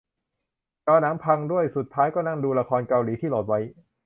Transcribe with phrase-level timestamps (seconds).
[0.85, 3.59] จอหนังพังด้วย สุดท้ายก็นั่งดูละครเกาหลีที่โหลดไว้